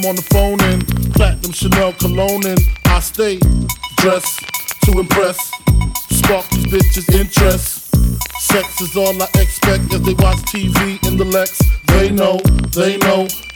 [0.00, 0.29] Them on the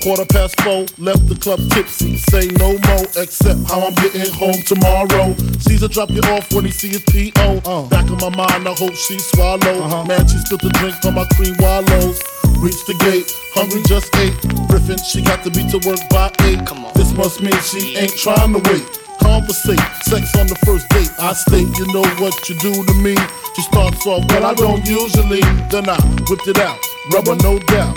[0.04, 2.20] Quarter past four, left the club tipsy.
[2.28, 5.32] Say no more, except how I'm getting home tomorrow.
[5.64, 7.64] Caesar drop you off when he see his P.O.
[7.64, 7.88] Uh.
[7.88, 9.80] Back in my mind, I hope she swallow.
[9.80, 10.04] Uh-huh.
[10.04, 12.20] Man, she spilled the drink on my cream Wallys.
[12.60, 14.36] Reach the gate, hungry just ate.
[14.68, 16.60] Griffin, she got to be to work by eight.
[16.68, 16.92] Come on.
[16.92, 18.84] This must mean she ain't trying to wait.
[19.24, 21.08] Conversate, sex on the first date.
[21.16, 23.16] I state, you know what you do to me.
[23.56, 25.40] She starts off, well, I don't usually.
[25.72, 25.96] Then I
[26.28, 26.76] whipped it out,
[27.08, 27.96] rubber no doubt.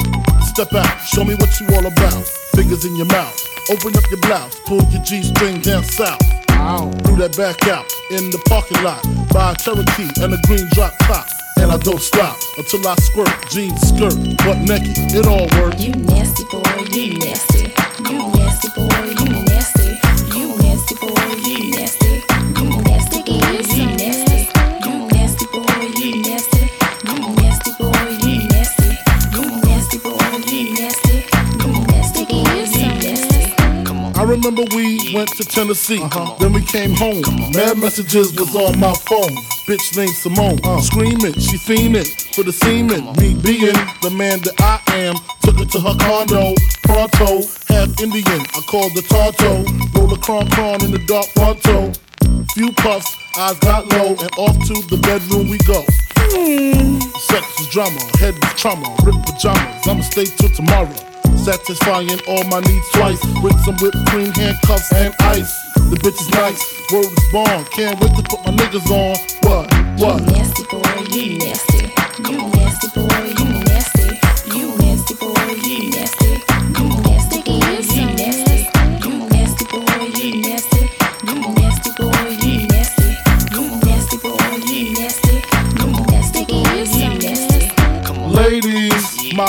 [0.57, 2.25] Step out, show me what you all about.
[2.57, 3.37] Fingers in your mouth,
[3.69, 6.19] open up your blouse, pull your G string down south.
[6.49, 6.89] Ow.
[7.05, 9.05] Threw that back out in the parking lot.
[9.29, 11.27] Buy a Cherokee and a green drop top.
[11.57, 13.29] And I don't stop until I squirt.
[13.51, 15.77] Jeans, skirt, butt naked, it all works.
[15.77, 17.69] You nasty boy, you nasty.
[18.09, 19.26] You nasty boy, you
[34.47, 35.99] remember we went to Tennessee,
[36.39, 37.21] then we came home.
[37.51, 39.35] Mad messages was on my phone.
[39.67, 43.11] Bitch named Simone, screaming, she fiending for the semen.
[43.17, 46.55] Me being the man that I am, took her to her condo.
[46.83, 49.67] Pronto, half Indian, I called the Tonto.
[49.99, 51.91] Roll a cron cron in the dark fronto.
[52.53, 55.83] Few puffs, eyes got low, and off to the bedroom we go.
[57.19, 59.87] Sex is drama, head is trauma, rip pajamas.
[59.87, 61.16] I'ma stay till tomorrow.
[61.47, 65.71] Satisfying all my needs twice with some whipped cream, handcuffs, and ice.
[65.75, 66.59] The bitch is nice,
[66.91, 67.63] word is born.
[67.71, 69.15] Can't wait to put my niggas on.
[69.47, 69.71] What?
[69.97, 70.19] What?
[70.19, 70.83] You nasty boy,
[71.15, 71.87] you nasty.
[72.29, 73.06] You nasty boy,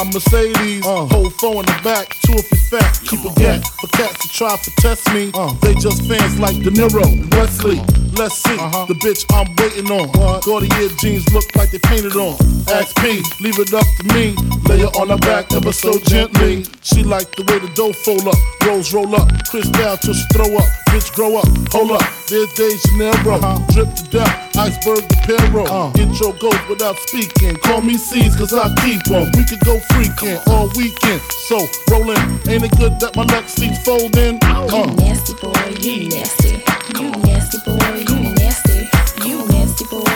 [0.04, 3.88] my Mercedes, hold four in the back, two if you fat, keep a gap for
[3.88, 5.32] cats to try to test me.
[5.60, 7.02] They just fans like De Niro,
[7.34, 7.82] Wesley.
[8.14, 8.56] Let's see
[8.86, 10.10] the bitch I'm waiting on.
[10.42, 12.34] Gaultier jeans look like they painted on.
[12.70, 14.34] Ask P, leave it up to me.
[14.68, 16.64] Lay her on her back ever so gently.
[16.82, 20.26] She like the way the dough fold up, rolls roll up, Chris down till she
[20.32, 20.68] throw up.
[20.90, 22.06] Bitch grow up, hold up.
[22.28, 23.38] There's De Janeiro,
[23.72, 25.92] drip to death, iceberg the Perro.
[25.98, 27.56] Intro goes without speaking.
[27.62, 29.30] Call me C's cause I keep 'em.
[29.36, 31.20] We could go freaking all weekend.
[31.48, 31.58] So
[31.90, 34.38] rollin', ain't it good that my neck seats folding?
[34.42, 34.86] You Uh.
[35.02, 36.62] nasty boy, you nasty.
[36.98, 38.88] You nasty boy, you nasty.
[39.28, 40.07] You nasty boy,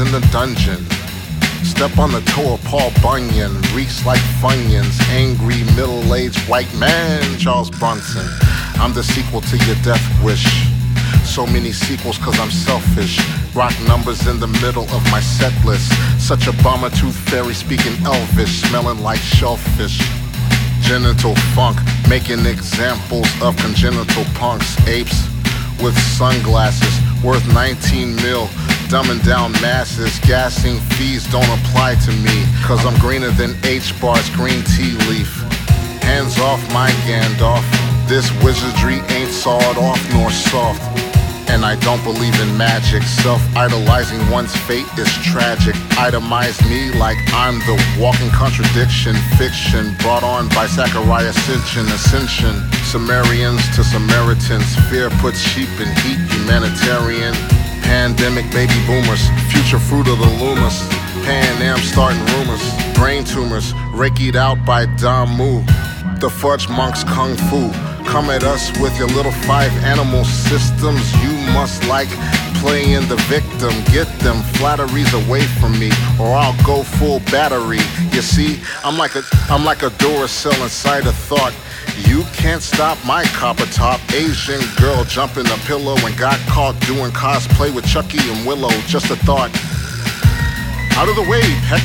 [0.00, 0.86] In the dungeon.
[1.64, 3.50] Step on the toe of Paul Bunyan.
[3.74, 4.96] Reeks like Funyuns.
[5.10, 8.24] Angry middle-aged white man, Charles Bronson.
[8.76, 10.46] I'm the sequel to your death wish.
[11.24, 13.18] So many sequels cause I'm selfish.
[13.56, 15.90] Rock numbers in the middle of my set list.
[16.20, 19.98] Such a bomber tooth fairy speaking elvish, smelling like shellfish.
[20.80, 21.76] Genital funk,
[22.08, 25.26] making examples of congenital punks, apes
[25.82, 28.48] with sunglasses worth 19 mil.
[28.88, 32.46] Dumbing down masses, gassing fees don't apply to me.
[32.64, 35.28] Cause I'm greener than H bars, green tea leaf.
[36.00, 37.62] Hands off my Gandalf.
[38.08, 40.80] This wizardry ain't sawed off nor soft.
[41.50, 43.02] And I don't believe in magic.
[43.02, 45.74] Self idolizing one's fate is tragic.
[46.00, 49.14] Itemize me like I'm the walking contradiction.
[49.36, 51.84] Fiction brought on by Zachariah Ascension.
[51.92, 52.56] Ascension.
[52.84, 54.76] Sumerians to Samaritans.
[54.88, 56.20] Fear puts sheep in heat.
[56.32, 57.34] Humanitarian.
[57.88, 59.30] Pandemic baby boomers.
[59.50, 60.86] Future fruit of the lunas.
[61.24, 62.60] Pan Am starting rumors.
[62.94, 65.64] Brain tumors, rakied out by Damu.
[66.20, 67.87] The Fudgemunk's kung fu.
[68.08, 71.14] Come at us with your little five animal systems.
[71.22, 72.08] You must like
[72.56, 73.70] playing the victim.
[73.92, 77.80] Get them flatteries away from me, or I'll go full battery.
[78.16, 81.54] You see, I'm like a I'm like a Duracell inside a thought.
[82.08, 87.12] You can't stop my copper top Asian girl jumping the pillow and got caught doing
[87.12, 88.72] cosplay with Chucky and Willow.
[88.86, 89.50] Just a thought.
[90.96, 91.82] Out of the way, peck.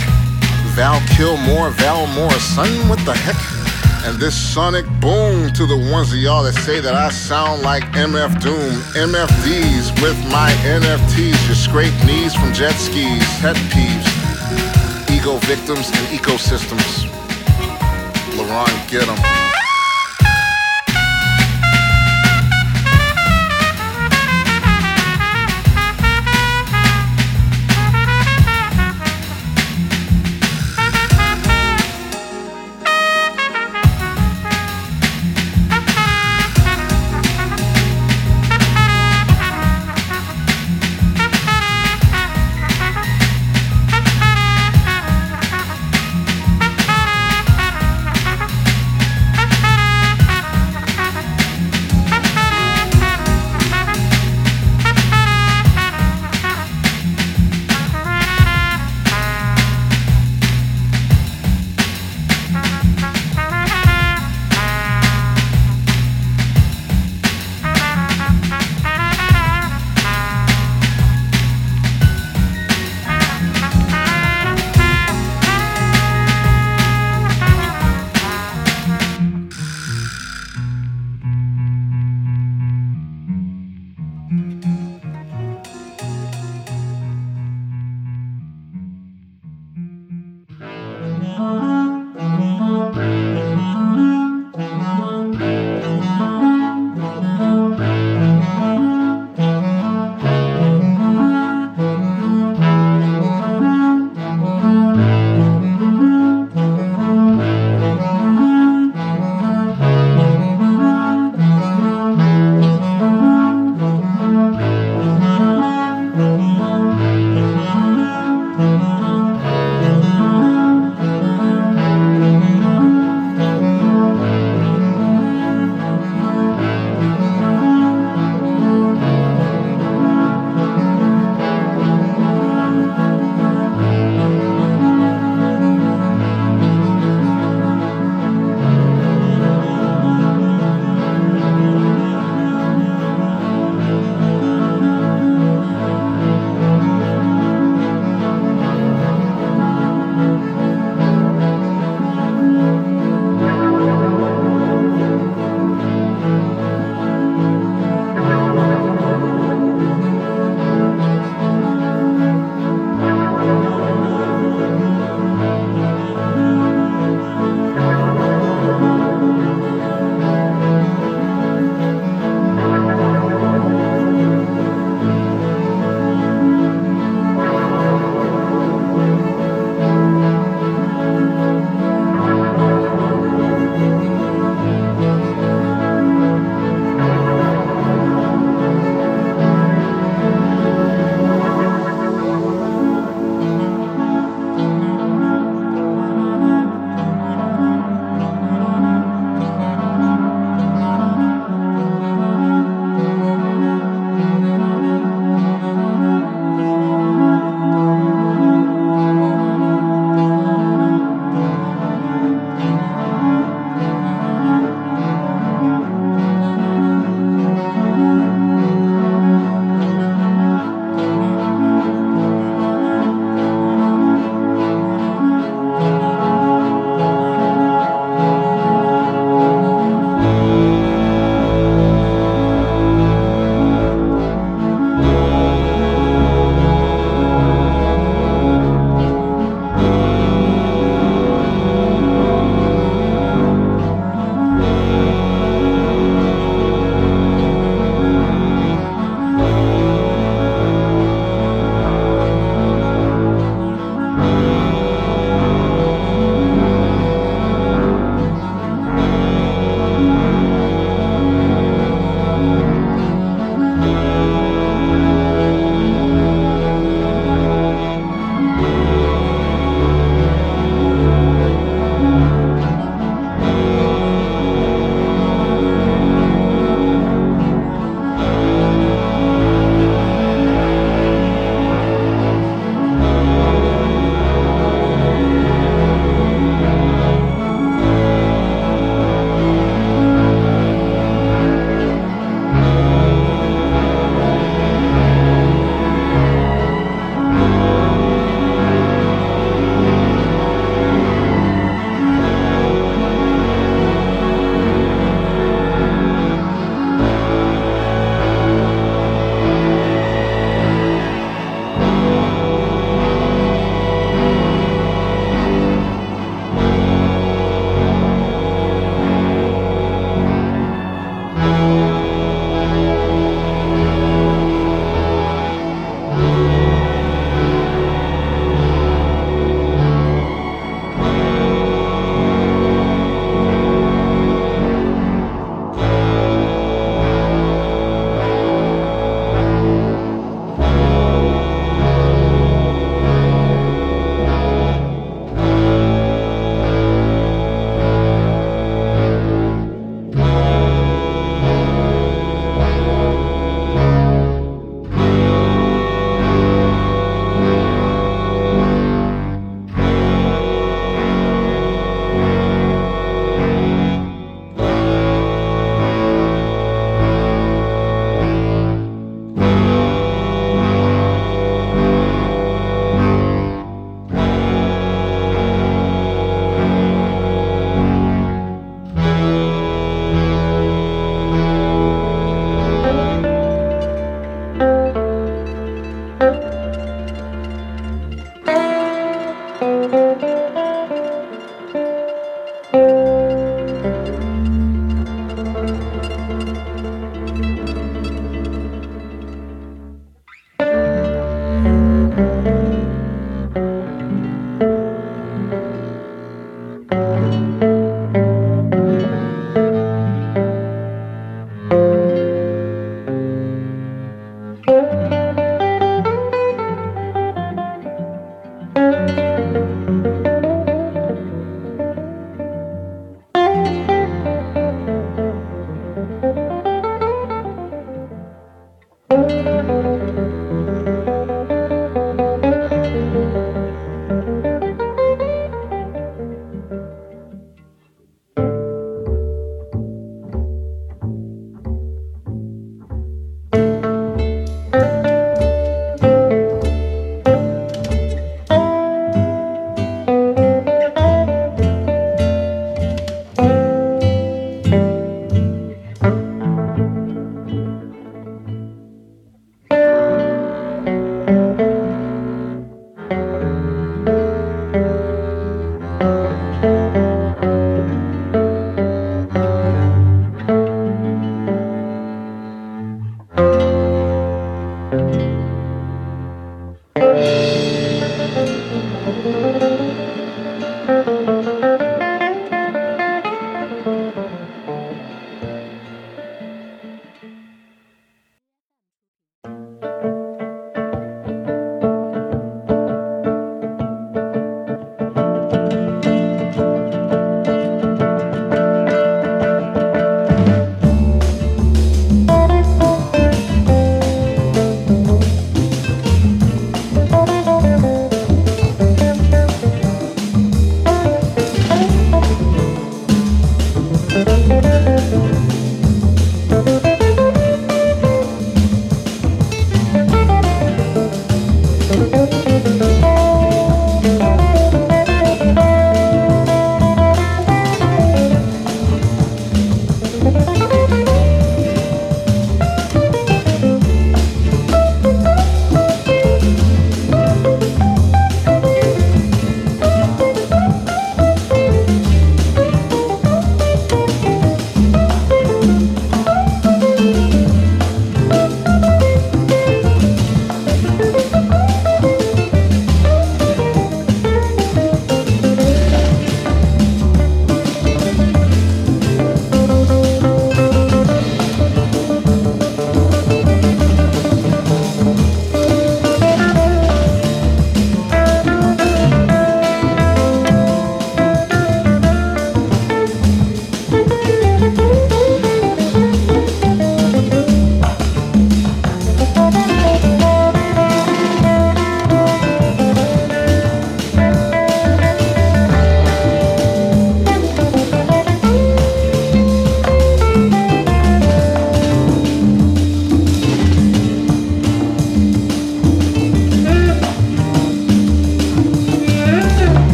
[0.73, 3.62] Val Kilmer, Val Morrison, what the heck?
[4.05, 7.83] And this sonic boom to the ones of y'all that say that I sound like
[7.93, 8.73] MF Doom.
[8.99, 14.07] MFDs with my NFTs, your scrape knees from jet skis, pet peeves,
[15.09, 17.07] ego victims and ecosystems.
[18.35, 19.52] LaRon, get 'em.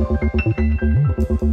[0.00, 1.49] フフフフ。